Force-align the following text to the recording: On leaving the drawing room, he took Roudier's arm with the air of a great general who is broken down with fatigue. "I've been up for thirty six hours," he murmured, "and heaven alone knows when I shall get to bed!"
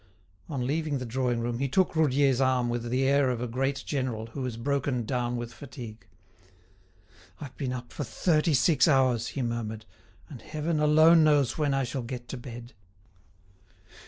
On 0.49 0.65
leaving 0.65 0.97
the 0.97 1.05
drawing 1.05 1.41
room, 1.41 1.59
he 1.59 1.67
took 1.67 1.95
Roudier's 1.95 2.41
arm 2.41 2.69
with 2.69 2.89
the 2.89 3.03
air 3.07 3.29
of 3.29 3.39
a 3.39 3.47
great 3.47 3.83
general 3.85 4.25
who 4.31 4.43
is 4.47 4.57
broken 4.57 5.05
down 5.05 5.35
with 5.37 5.53
fatigue. 5.53 6.07
"I've 7.39 7.55
been 7.55 7.71
up 7.71 7.93
for 7.93 8.03
thirty 8.03 8.55
six 8.55 8.87
hours," 8.87 9.27
he 9.37 9.43
murmured, 9.43 9.85
"and 10.27 10.41
heaven 10.41 10.79
alone 10.79 11.23
knows 11.23 11.55
when 11.59 11.75
I 11.75 11.83
shall 11.83 12.01
get 12.01 12.27
to 12.29 12.37
bed!" 12.37 12.73